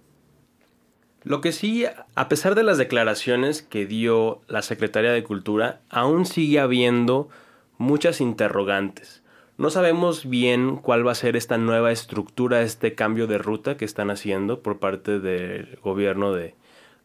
Lo 1.24 1.40
que 1.40 1.54
sí, 1.54 1.86
a 2.16 2.28
pesar 2.28 2.56
de 2.56 2.64
las 2.64 2.78
declaraciones 2.78 3.62
que 3.62 3.86
dio 3.86 4.42
la 4.50 4.62
Secretaría 4.62 5.14
de 5.14 5.24
Cultura, 5.24 5.80
aún 5.90 6.26
sigue 6.26 6.60
habiendo 6.60 7.30
muchas 7.78 8.20
interrogantes. 8.20 9.24
No 9.58 9.70
sabemos 9.70 10.30
bien 10.30 10.76
cuál 10.76 11.08
va 11.08 11.14
a 11.14 11.16
ser 11.16 11.38
esta 11.38 11.58
nueva 11.58 11.94
estructura, 11.94 12.64
este 12.64 12.96
cambio 12.96 13.28
de 13.28 13.38
ruta 13.38 13.78
que 13.78 13.86
están 13.86 14.12
haciendo 14.12 14.62
por 14.62 14.78
parte 14.78 15.22
del 15.22 15.80
gobierno 15.82 16.34
de 16.34 16.54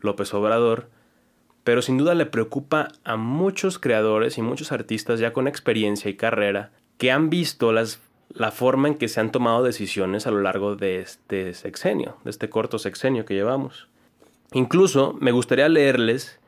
López 0.00 0.35
Obrador 0.35 0.88
pero 1.64 1.83
sin 1.83 1.99
duda 1.99 2.14
le 2.14 2.26
preocupa 2.26 2.88
a 3.04 3.16
muchos 3.16 3.78
creadores 3.78 4.38
y 4.38 4.42
muchos 4.42 4.73
artistas 4.73 5.21
ya 5.21 5.33
con 5.33 5.47
experiencia 5.47 6.11
y 6.11 6.16
carrera 6.16 6.71
que 6.99 7.11
han 7.11 7.31
visto 7.31 7.73
las, 7.73 8.00
la 8.31 8.50
forma 8.50 8.88
en 8.88 8.95
que 8.97 9.09
se 9.09 9.21
han 9.21 9.33
tomado 9.33 9.62
decisiones 9.62 10.26
a 10.26 10.31
lo 10.31 10.40
largo 10.40 10.76
de 10.76 11.00
este 11.00 11.54
sexenio, 11.54 12.16
de 12.25 12.31
este 12.31 12.50
corto 12.50 12.78
sexenio 12.78 13.25
que 13.25 13.35
llevamos. 13.35 13.88
Incluso 14.52 15.16
me 15.21 15.33
gustaría 15.33 15.69
leerles 15.69 16.38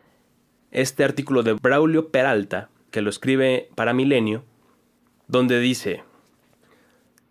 este 0.71 1.05
artículo 1.05 1.43
de 1.43 1.55
Braulio 1.55 2.09
Peralta, 2.11 2.69
que 2.91 3.01
lo 3.01 3.11
escribe 3.11 3.71
para 3.75 3.95
Milenio, 3.95 4.45
donde 5.27 5.61
dice, 5.61 6.03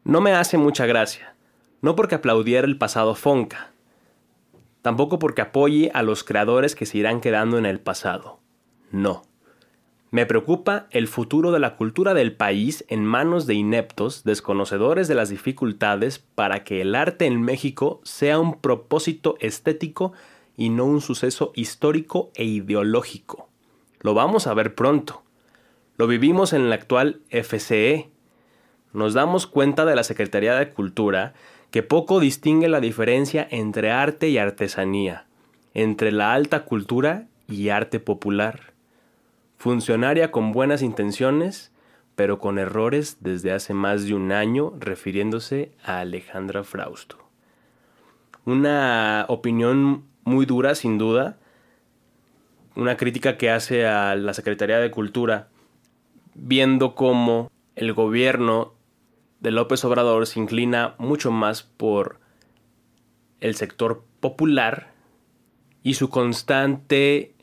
no 0.03 0.21
me 0.21 0.33
hace 0.33 0.57
mucha 0.57 0.85
gracia, 0.85 1.35
no 1.81 1.95
porque 1.95 2.15
aplaudiera 2.15 2.65
el 2.65 2.77
pasado 2.77 3.15
Fonca, 3.15 3.72
Tampoco 4.83 5.17
porque 5.17 5.41
apoye 5.41 5.91
a 5.93 6.03
los 6.03 6.25
creadores 6.25 6.75
que 6.75 6.85
se 6.85 6.97
irán 6.97 7.21
quedando 7.21 7.57
en 7.57 7.65
el 7.65 7.79
pasado. 7.79 8.41
No. 8.91 9.23
Me 10.11 10.25
preocupa 10.25 10.87
el 10.91 11.07
futuro 11.07 11.53
de 11.53 11.59
la 11.59 11.77
cultura 11.77 12.13
del 12.13 12.35
país 12.35 12.83
en 12.89 13.05
manos 13.05 13.47
de 13.47 13.53
ineptos, 13.53 14.25
desconocedores 14.25 15.07
de 15.07 15.15
las 15.15 15.29
dificultades 15.29 16.19
para 16.19 16.65
que 16.65 16.81
el 16.81 16.95
arte 16.95 17.25
en 17.25 17.41
México 17.41 18.01
sea 18.03 18.39
un 18.39 18.59
propósito 18.59 19.37
estético 19.39 20.11
y 20.57 20.67
no 20.67 20.83
un 20.83 20.99
suceso 20.99 21.53
histórico 21.55 22.29
e 22.35 22.43
ideológico. 22.43 23.47
Lo 24.01 24.13
vamos 24.13 24.47
a 24.47 24.53
ver 24.53 24.75
pronto. 24.75 25.23
Lo 25.95 26.07
vivimos 26.07 26.51
en 26.51 26.63
el 26.63 26.73
actual 26.73 27.21
FCE. 27.29 28.11
Nos 28.91 29.13
damos 29.13 29.47
cuenta 29.47 29.85
de 29.85 29.95
la 29.95 30.03
Secretaría 30.03 30.55
de 30.55 30.73
Cultura 30.73 31.33
que 31.73 31.81
poco 31.81 32.19
distingue 32.19 32.69
la 32.69 32.79
diferencia 32.79 33.47
entre 33.49 33.89
arte 33.89 34.29
y 34.29 34.37
artesanía, 34.37 35.25
entre 35.73 36.11
la 36.11 36.33
alta 36.33 36.65
cultura 36.65 37.25
y 37.47 37.69
arte 37.69 37.99
popular. 37.99 38.73
Funcionaria 39.57 40.29
con 40.29 40.51
buenas 40.51 40.83
intenciones, 40.83 41.71
pero 42.13 42.37
con 42.37 42.59
errores 42.59 43.17
desde 43.21 43.53
hace 43.53 43.73
más 43.73 44.05
de 44.05 44.13
un 44.13 44.31
año 44.31 44.73
refiriéndose 44.77 45.71
a 45.83 46.01
Alejandra 46.01 46.63
Frausto. 46.63 47.17
Una 48.45 49.25
opinión 49.27 50.03
muy 50.25 50.45
dura, 50.45 50.75
sin 50.75 50.99
duda, 50.99 51.39
una 52.75 52.97
crítica 52.97 53.35
que 53.35 53.49
hace 53.49 53.87
a 53.87 54.13
la 54.13 54.35
Secretaría 54.35 54.77
de 54.77 54.91
Cultura, 54.91 55.47
viendo 56.35 56.93
cómo 56.93 57.49
el 57.75 57.93
gobierno 57.93 58.72
de 59.43 59.51
López 59.51 59.83
Obrador 59.83 60.25
se 60.25 60.39
inclina 60.39 60.95
mucho 60.97 61.29
más 61.29 61.63
por 61.63 62.19
el 63.41 63.55
sector 63.55 64.05
popular 64.21 64.93
y 65.83 65.95
su 65.95 66.09
constante 66.09 67.35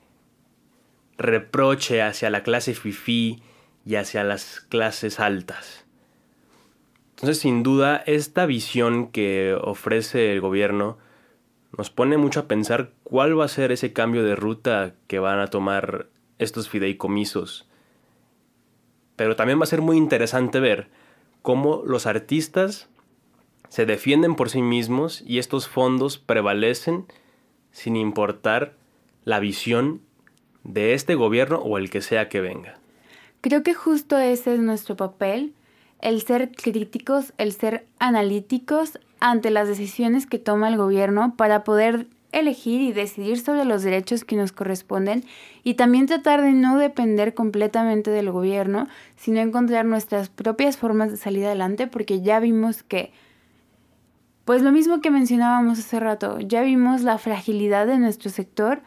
reproche 1.18 2.00
hacia 2.00 2.30
la 2.30 2.42
clase 2.42 2.72
fifí 2.72 3.42
y 3.84 3.96
hacia 3.96 4.24
las 4.24 4.62
clases 4.62 5.20
altas. 5.20 5.84
Entonces, 7.10 7.38
sin 7.38 7.62
duda, 7.62 8.02
esta 8.06 8.46
visión 8.46 9.08
que 9.08 9.54
ofrece 9.60 10.32
el 10.32 10.40
gobierno 10.40 10.96
nos 11.76 11.90
pone 11.90 12.16
mucho 12.16 12.40
a 12.40 12.48
pensar 12.48 12.92
cuál 13.04 13.38
va 13.38 13.44
a 13.44 13.48
ser 13.48 13.72
ese 13.72 13.92
cambio 13.92 14.24
de 14.24 14.36
ruta 14.36 14.94
que 15.06 15.18
van 15.18 15.38
a 15.38 15.48
tomar 15.48 16.08
estos 16.38 16.70
fideicomisos. 16.70 17.68
Pero 19.16 19.36
también 19.36 19.60
va 19.60 19.64
a 19.64 19.66
ser 19.66 19.82
muy 19.82 19.98
interesante 19.98 20.60
ver 20.60 20.88
cómo 21.42 21.82
los 21.86 22.06
artistas 22.06 22.88
se 23.68 23.86
defienden 23.86 24.34
por 24.34 24.50
sí 24.50 24.62
mismos 24.62 25.22
y 25.26 25.38
estos 25.38 25.68
fondos 25.68 26.18
prevalecen 26.18 27.06
sin 27.72 27.96
importar 27.96 28.74
la 29.24 29.38
visión 29.38 30.02
de 30.64 30.94
este 30.94 31.14
gobierno 31.14 31.58
o 31.58 31.78
el 31.78 31.90
que 31.90 32.02
sea 32.02 32.28
que 32.28 32.40
venga. 32.40 32.78
Creo 33.40 33.62
que 33.62 33.74
justo 33.74 34.18
ese 34.18 34.54
es 34.54 34.60
nuestro 34.60 34.96
papel, 34.96 35.54
el 36.00 36.20
ser 36.22 36.50
críticos, 36.52 37.32
el 37.38 37.52
ser 37.52 37.86
analíticos 37.98 38.98
ante 39.20 39.50
las 39.50 39.68
decisiones 39.68 40.26
que 40.26 40.38
toma 40.38 40.68
el 40.68 40.76
gobierno 40.76 41.34
para 41.36 41.64
poder 41.64 42.06
elegir 42.32 42.80
y 42.80 42.92
decidir 42.92 43.40
sobre 43.40 43.64
los 43.64 43.82
derechos 43.82 44.24
que 44.24 44.36
nos 44.36 44.52
corresponden 44.52 45.24
y 45.62 45.74
también 45.74 46.06
tratar 46.06 46.42
de 46.42 46.52
no 46.52 46.78
depender 46.78 47.34
completamente 47.34 48.10
del 48.10 48.30
gobierno, 48.30 48.88
sino 49.16 49.40
encontrar 49.40 49.84
nuestras 49.84 50.28
propias 50.28 50.76
formas 50.76 51.10
de 51.10 51.16
salir 51.16 51.44
adelante 51.46 51.86
porque 51.86 52.20
ya 52.20 52.40
vimos 52.40 52.82
que, 52.82 53.12
pues 54.44 54.62
lo 54.62 54.72
mismo 54.72 55.00
que 55.00 55.10
mencionábamos 55.10 55.78
hace 55.78 56.00
rato, 56.00 56.40
ya 56.40 56.62
vimos 56.62 57.02
la 57.02 57.18
fragilidad 57.18 57.86
de 57.86 57.98
nuestro 57.98 58.30
sector 58.30 58.82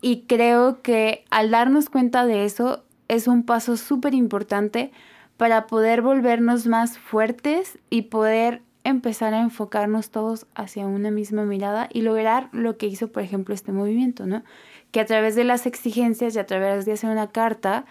y 0.00 0.22
creo 0.22 0.82
que 0.82 1.24
al 1.30 1.50
darnos 1.50 1.90
cuenta 1.90 2.26
de 2.26 2.44
eso 2.44 2.84
es 3.08 3.28
un 3.28 3.44
paso 3.44 3.76
súper 3.76 4.14
importante 4.14 4.92
para 5.36 5.66
poder 5.66 6.02
volvernos 6.02 6.66
más 6.66 6.98
fuertes 6.98 7.78
y 7.90 8.02
poder 8.02 8.62
empezar 8.88 9.34
a 9.34 9.40
enfocarnos 9.40 10.10
todos 10.10 10.46
hacia 10.54 10.86
una 10.86 11.10
misma 11.10 11.44
mirada 11.44 11.88
y 11.92 12.02
lograr 12.02 12.48
lo 12.52 12.76
que 12.76 12.86
hizo, 12.86 13.12
por 13.12 13.22
ejemplo, 13.22 13.54
este 13.54 13.72
movimiento, 13.72 14.26
¿no? 14.26 14.44
Que 14.90 15.00
a 15.00 15.06
través 15.06 15.34
de 15.34 15.44
las 15.44 15.66
exigencias 15.66 16.34
y 16.34 16.38
a 16.38 16.46
través 16.46 16.84
de 16.84 16.92
hacer 16.92 17.10
una 17.10 17.30
carta 17.30 17.84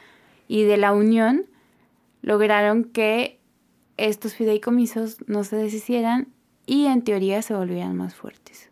y 0.47 0.63
de 0.63 0.77
la 0.77 0.93
unión, 0.93 1.45
lograron 2.21 2.83
que 2.83 3.39
estos 3.97 4.35
fideicomisos 4.35 5.17
no 5.27 5.43
se 5.43 5.55
deshicieran 5.55 6.27
y 6.65 6.85
en 6.85 7.03
teoría 7.03 7.41
se 7.41 7.53
volvieran 7.53 7.95
más 7.95 8.15
fuertes. 8.15 8.69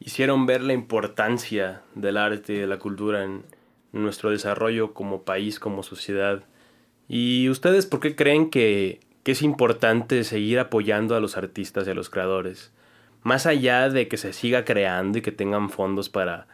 Hicieron 0.00 0.46
ver 0.46 0.62
la 0.62 0.72
importancia 0.72 1.82
del 1.94 2.16
arte 2.16 2.54
y 2.54 2.58
de 2.58 2.66
la 2.66 2.78
cultura 2.78 3.24
en 3.24 3.44
nuestro 3.92 4.30
desarrollo 4.30 4.94
como 4.94 5.22
país, 5.22 5.58
como 5.58 5.82
sociedad. 5.82 6.44
¿Y 7.08 7.48
ustedes 7.48 7.86
por 7.86 8.00
qué 8.00 8.14
creen 8.14 8.50
que 8.50 9.00
que 9.26 9.32
es 9.32 9.42
importante 9.42 10.22
seguir 10.22 10.60
apoyando 10.60 11.16
a 11.16 11.20
los 11.20 11.36
artistas 11.36 11.88
y 11.88 11.90
a 11.90 11.94
los 11.94 12.10
creadores. 12.10 12.70
Más 13.24 13.46
allá 13.46 13.88
de 13.88 14.06
que 14.06 14.18
se 14.18 14.32
siga 14.32 14.64
creando 14.64 15.18
y 15.18 15.20
que 15.20 15.32
tengan 15.32 15.68
fondos 15.68 16.08
para, 16.08 16.46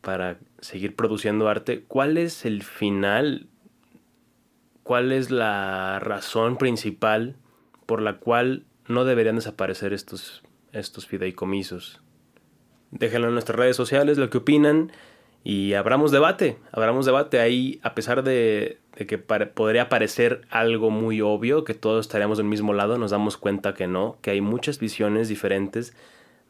para 0.00 0.36
seguir 0.58 0.96
produciendo 0.96 1.48
arte, 1.48 1.84
¿cuál 1.86 2.18
es 2.18 2.44
el 2.44 2.64
final? 2.64 3.46
¿Cuál 4.82 5.12
es 5.12 5.30
la 5.30 6.00
razón 6.00 6.56
principal 6.58 7.36
por 7.86 8.02
la 8.02 8.16
cual 8.16 8.64
no 8.88 9.04
deberían 9.04 9.36
desaparecer 9.36 9.92
estos, 9.92 10.42
estos 10.72 11.06
fideicomisos? 11.06 12.00
Déjenlo 12.90 13.28
en 13.28 13.34
nuestras 13.34 13.56
redes 13.56 13.76
sociales 13.76 14.18
lo 14.18 14.30
que 14.30 14.38
opinan 14.38 14.90
y 15.44 15.74
abramos 15.74 16.10
debate, 16.10 16.58
debate 17.06 17.38
ahí, 17.38 17.78
a 17.84 17.94
pesar 17.94 18.24
de, 18.24 18.80
que 19.04 19.18
podría 19.18 19.90
parecer 19.90 20.46
algo 20.48 20.90
muy 20.90 21.20
obvio, 21.20 21.64
que 21.64 21.74
todos 21.74 22.06
estaríamos 22.06 22.38
del 22.38 22.46
mismo 22.46 22.72
lado, 22.72 22.96
nos 22.96 23.10
damos 23.10 23.36
cuenta 23.36 23.74
que 23.74 23.86
no, 23.86 24.16
que 24.22 24.30
hay 24.30 24.40
muchas 24.40 24.78
visiones 24.78 25.28
diferentes 25.28 25.94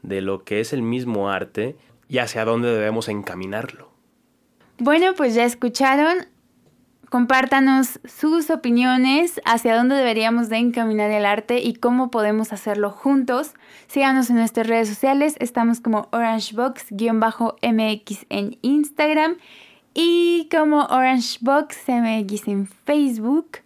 de 0.03 0.21
lo 0.21 0.45
que 0.45 0.61
es 0.61 0.73
el 0.73 0.83
mismo 0.83 1.31
arte 1.31 1.77
y 2.09 2.19
hacia 2.19 2.45
dónde 2.45 2.71
debemos 2.71 3.09
encaminarlo. 3.09 3.91
Bueno, 4.79 5.15
pues 5.17 5.35
ya 5.35 5.45
escucharon, 5.45 6.27
Compártanos 7.09 8.01
sus 8.05 8.51
opiniones 8.51 9.41
hacia 9.45 9.77
dónde 9.77 9.95
deberíamos 9.95 10.49
de 10.49 10.57
encaminar 10.57 11.13
el 11.13 11.25
arte 11.25 11.61
y 11.61 11.75
cómo 11.75 12.11
podemos 12.11 12.53
hacerlo 12.53 12.91
juntos. 12.91 13.55
Síganos 13.87 14.29
en 14.29 14.35
nuestras 14.37 14.67
redes 14.67 14.89
sociales, 14.89 15.37
estamos 15.39 15.79
como 15.81 16.09
orangebox-mx 16.11 18.27
en 18.29 18.59
Instagram 18.61 19.37
y 19.99 20.47
como 20.51 20.85
orangeboxmx 20.85 22.49
en 22.49 22.67
Facebook. 22.67 23.59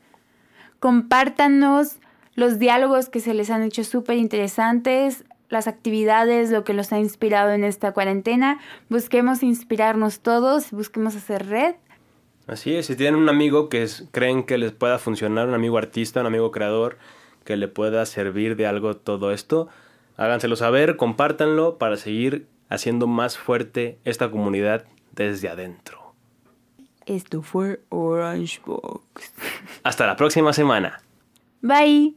Compártanos 0.79 1.99
los 2.37 2.61
diálogos 2.61 3.09
que 3.09 3.19
se 3.19 3.35
les 3.35 3.51
han 3.51 3.65
hecho 3.65 3.83
súper 3.83 4.17
interesantes, 4.17 5.25
las 5.49 5.67
actividades, 5.67 6.53
lo 6.53 6.63
que 6.63 6.73
los 6.73 6.93
ha 6.93 7.01
inspirado 7.01 7.51
en 7.51 7.65
esta 7.65 7.93
cuarentena. 7.93 8.61
Busquemos 8.89 9.43
inspirarnos 9.43 10.21
todos, 10.21 10.71
busquemos 10.71 11.17
hacer 11.17 11.49
red. 11.49 11.75
Así 12.47 12.77
es, 12.77 12.87
si 12.87 12.95
tienen 12.95 13.17
un 13.17 13.29
amigo 13.29 13.69
que 13.69 13.89
creen 14.13 14.45
que 14.45 14.57
les 14.57 14.71
pueda 14.71 15.01
funcionar, 15.01 15.49
un 15.49 15.55
amigo 15.55 15.79
artista, 15.79 16.21
un 16.21 16.27
amigo 16.27 16.53
creador, 16.53 16.97
que 17.45 17.57
le 17.57 17.67
pueda 17.67 18.07
servir 18.07 18.55
de 18.55 18.69
algo 18.69 18.97
todo 18.97 19.33
esto, 19.33 19.67
háganselo 20.17 20.55
saber, 20.55 20.97
compártanlo 20.97 21.77
para 21.77 21.97
seguir 21.97 22.47
haciendo 22.69 23.09
más 23.09 23.37
fuerte 23.37 23.99
esta 24.05 24.31
comunidad 24.31 24.85
desde 25.13 25.49
adentro. 25.49 26.00
Esto 27.11 27.43
fue 27.43 27.81
Orange 27.89 28.61
Box. 28.65 29.33
Hasta 29.83 30.07
la 30.07 30.15
próxima 30.15 30.53
semana. 30.53 31.03
Bye. 31.61 32.15